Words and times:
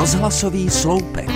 Rozhlasový 0.00 0.70
sloupek. 0.70 1.30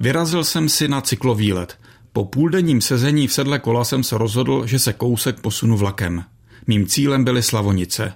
Vyrazil 0.00 0.44
jsem 0.44 0.68
si 0.68 0.88
na 0.88 1.00
cyklovýlet. 1.00 1.78
Po 2.12 2.24
půldenním 2.24 2.80
sezení 2.80 3.26
v 3.26 3.32
sedle 3.32 3.58
kola 3.58 3.84
jsem 3.84 4.02
se 4.04 4.18
rozhodl, 4.18 4.66
že 4.66 4.78
se 4.78 4.92
kousek 4.92 5.40
posunu 5.40 5.76
vlakem. 5.76 6.24
Mým 6.66 6.86
cílem 6.86 7.24
byly 7.24 7.42
Slavonice. 7.42 8.12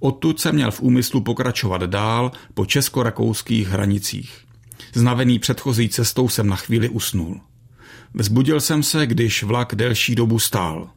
Odtud 0.00 0.40
jsem 0.40 0.54
měl 0.54 0.70
v 0.70 0.80
úmyslu 0.80 1.20
pokračovat 1.20 1.82
dál 1.82 2.32
po 2.54 2.66
česko-rakouských 2.66 3.68
hranicích. 3.68 4.38
Znavený 4.94 5.38
předchozí 5.38 5.88
cestou 5.88 6.28
jsem 6.28 6.46
na 6.46 6.56
chvíli 6.56 6.88
usnul. 6.88 7.40
Vzbudil 8.14 8.60
jsem 8.60 8.82
se, 8.82 9.06
když 9.06 9.42
vlak 9.42 9.74
delší 9.74 10.14
dobu 10.14 10.38
stál. 10.38 10.90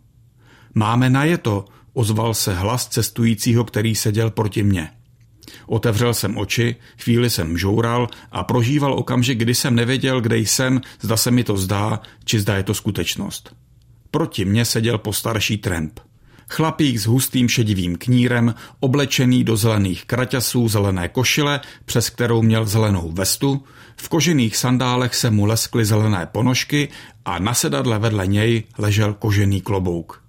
Máme 0.73 1.09
najeto, 1.09 1.65
ozval 1.93 2.33
se 2.33 2.55
hlas 2.55 2.87
cestujícího, 2.87 3.63
který 3.63 3.95
seděl 3.95 4.31
proti 4.31 4.63
mně. 4.63 4.89
Otevřel 5.67 6.13
jsem 6.13 6.37
oči, 6.37 6.75
chvíli 6.97 7.29
jsem 7.29 7.57
žoural 7.57 8.07
a 8.31 8.43
prožíval 8.43 8.93
okamžik, 8.93 9.39
kdy 9.39 9.55
jsem 9.55 9.75
nevěděl, 9.75 10.21
kde 10.21 10.37
jsem, 10.37 10.81
zda 11.01 11.17
se 11.17 11.31
mi 11.31 11.43
to 11.43 11.57
zdá, 11.57 12.01
či 12.25 12.39
zda 12.39 12.55
je 12.55 12.63
to 12.63 12.73
skutečnost. 12.73 13.55
Proti 14.11 14.45
mně 14.45 14.65
seděl 14.65 14.97
postarší 14.97 15.57
tramp. 15.57 15.99
Chlapík 16.49 16.97
s 16.97 17.05
hustým 17.05 17.49
šedivým 17.49 17.95
knírem, 17.95 18.55
oblečený 18.79 19.43
do 19.43 19.57
zelených 19.57 20.05
kraťasů, 20.05 20.67
zelené 20.67 21.07
košile, 21.07 21.61
přes 21.85 22.09
kterou 22.09 22.41
měl 22.41 22.65
zelenou 22.65 23.11
vestu, 23.11 23.63
v 23.97 24.09
kožených 24.09 24.57
sandálech 24.57 25.15
se 25.15 25.31
mu 25.31 25.45
leskly 25.45 25.85
zelené 25.85 26.25
ponožky 26.25 26.89
a 27.25 27.39
na 27.39 27.53
sedadle 27.53 27.99
vedle 27.99 28.27
něj 28.27 28.63
ležel 28.77 29.13
kožený 29.13 29.61
klobouk. 29.61 30.23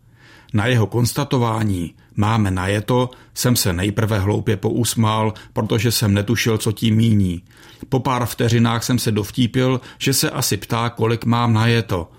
Na 0.53 0.67
jeho 0.67 0.87
konstatování 0.87 1.95
máme 2.21 2.51
najeto, 2.51 3.11
jsem 3.35 3.57
se 3.57 3.73
nejprve 3.73 4.19
hloupě 4.19 4.57
pousmál, 4.57 5.35
protože 5.53 5.93
jsem 5.93 6.15
netušil, 6.15 6.59
co 6.59 6.73
tím 6.73 6.97
míní. 6.97 7.43
Po 7.89 8.01
pár 8.01 8.27
vteřinách 8.27 8.85
jsem 8.85 8.99
se 8.99 9.13
dovtípil, 9.13 9.81
že 9.99 10.13
se 10.13 10.31
asi 10.31 10.57
ptá, 10.57 10.89
kolik 10.89 11.25
mám 11.25 11.53
najeto. 11.53 12.11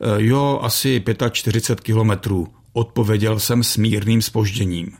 E, 0.00 0.22
jo, 0.22 0.60
asi 0.62 1.02
45 1.30 1.84
kilometrů, 1.84 2.48
odpověděl 2.72 3.38
jsem 3.38 3.64
s 3.64 3.76
mírným 3.76 4.22
spožděním. 4.22 4.90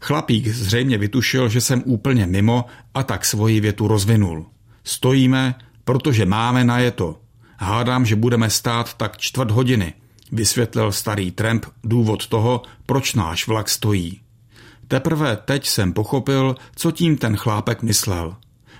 Chlapík 0.00 0.48
zřejmě 0.48 0.98
vytušil, 0.98 1.48
že 1.48 1.60
jsem 1.60 1.82
úplně 1.86 2.26
mimo 2.26 2.64
a 2.94 3.02
tak 3.02 3.24
svoji 3.24 3.60
větu 3.60 3.88
rozvinul. 3.88 4.46
Stojíme, 4.84 5.54
protože 5.84 6.26
máme 6.26 6.64
najeto. 6.64 7.18
Hádám, 7.58 8.06
že 8.06 8.16
budeme 8.16 8.50
stát 8.50 8.94
tak 8.94 9.16
čtvrt 9.18 9.50
hodiny– 9.50 9.94
vysvětlil 10.34 10.92
starý 10.92 11.30
tramp 11.30 11.66
důvod 11.84 12.26
toho, 12.26 12.62
proč 12.86 13.14
náš 13.14 13.46
vlak 13.46 13.68
stojí. 13.68 14.20
Teprve 14.88 15.36
teď 15.36 15.68
jsem 15.68 15.92
pochopil, 15.92 16.56
co 16.76 16.90
tím 16.90 17.16
ten 17.16 17.36
chlápek 17.36 17.82
myslel. 17.82 18.36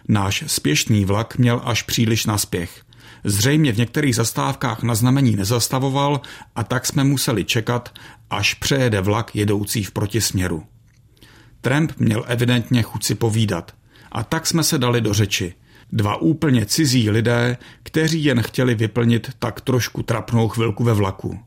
Náš 0.09 0.45
spěšný 0.47 1.05
vlak 1.05 1.39
měl 1.39 1.61
až 1.65 1.83
příliš 1.83 2.27
naspěch. 2.27 2.85
Zřejmě 3.25 3.73
v 3.73 3.79
některých 3.79 4.17
zastávkách 4.17 4.83
na 4.83 4.95
znamení 4.95 5.37
nezastavoval 5.37 6.21
a 6.57 6.65
tak 6.65 6.87
jsme 6.87 7.05
museli 7.05 7.45
čekat, 7.45 7.95
až 8.31 8.55
přejede 8.55 9.01
vlak 9.01 9.37
jedoucí 9.37 9.85
v 9.85 9.91
protisměru. 9.91 10.67
Tramp 11.61 11.93
měl 11.99 12.25
evidentně 12.27 12.83
chuť 12.83 13.15
povídat 13.15 13.73
a 14.13 14.23
tak 14.23 14.47
jsme 14.47 14.65
se 14.65 14.79
dali 14.79 15.01
do 15.01 15.15
řeči– 15.15 15.55
Dva 15.93 16.17
úplně 16.17 16.67
cizí 16.67 17.11
lidé, 17.11 17.57
kteří 17.83 18.25
jen 18.25 18.43
chtěli 18.43 18.75
vyplnit 18.75 19.31
tak 19.39 19.61
trošku 19.61 20.03
trapnou 20.03 20.49
chvilku 20.49 20.85
ve 20.85 20.93
vlaku. 20.93 21.39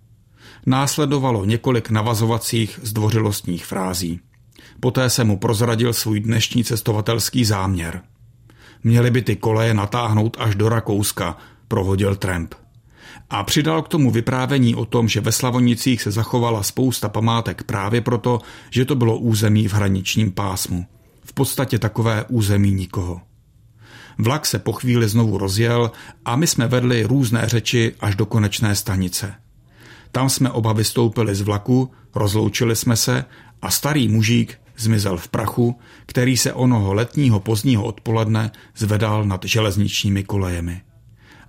Následovalo 0.66 1.45
několik 1.45 1.89
navazovacích 1.89 2.79
zdvořilostních 2.83 3.66
frází. 3.66 4.19
Poté 4.79 5.09
se 5.09 5.23
mu 5.23 5.38
prozradil 5.38 5.94
svůj 5.94 6.19
dnešní 6.19 6.63
cestovatelský 6.63 7.45
záměr. 7.45 8.02
Měli 8.83 9.12
by 9.12 9.22
ty 9.22 9.35
koleje 9.35 9.73
natáhnout 9.73 10.38
až 10.39 10.56
do 10.56 10.69
Rakouska, 10.69 11.38
prohodil 11.67 12.16
Tramp. 12.16 12.56
A 13.29 13.44
přidal 13.44 13.81
k 13.81 13.88
tomu 13.88 14.12
vyprávění 14.12 14.75
o 14.75 14.85
tom, 14.85 15.07
že 15.07 15.22
ve 15.22 15.31
Slavonicích 15.31 16.01
se 16.01 16.12
zachovala 16.12 16.63
spousta 16.63 17.09
památek 17.09 17.63
právě 17.63 18.01
proto, 18.01 18.39
že 18.69 18.85
to 18.85 18.95
bylo 18.95 19.17
území 19.17 19.67
v 19.67 19.73
hraničním 19.73 20.31
pásmu. 20.31 20.85
V 21.25 21.33
podstatě 21.33 21.79
takové 21.79 22.25
území 22.29 22.72
nikoho. 22.72 23.22
Vlak 24.17 24.45
se 24.45 24.59
po 24.59 24.73
chvíli 24.73 25.09
znovu 25.09 25.38
rozjel 25.38 25.91
a 26.25 26.35
my 26.35 26.47
jsme 26.47 26.67
vedli 26.67 27.03
různé 27.03 27.44
řeči 27.45 27.94
až 28.00 28.16
do 28.16 28.25
konečné 28.25 28.75
stanice. 28.75 29.33
Tam 30.11 30.29
jsme 30.29 30.51
oba 30.51 30.73
vystoupili 30.73 31.35
z 31.35 31.41
vlaku, 31.41 31.91
rozloučili 32.16 32.75
jsme 32.75 32.95
se 32.95 33.25
a 33.61 33.72
starý 33.72 34.07
mužík 34.07 34.59
zmizel 34.77 35.17
v 35.17 35.27
prachu, 35.27 35.79
který 36.06 36.38
se 36.38 36.53
onoho 36.53 36.94
letního 36.94 37.39
pozdního 37.39 37.83
odpoledne 37.83 38.51
zvedal 38.75 39.25
nad 39.25 39.45
železničními 39.45 40.23
kolejemi. 40.23 40.81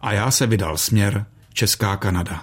A 0.01 0.13
já 0.13 0.31
se 0.31 0.47
vydal 0.47 0.77
směr 0.77 1.27
Česká 1.53 1.97
Kanada. 1.97 2.43